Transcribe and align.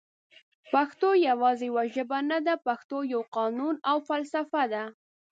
پښتو 0.73 1.09
یواځي 1.29 1.67
یوه 1.69 1.83
ژبه 1.95 2.17
نده 2.31 2.55
پښتو 2.67 2.97
یو 3.13 3.21
قانون 3.35 3.75
او 3.89 3.97
فلسفه 4.07 4.63
ده 4.73 4.83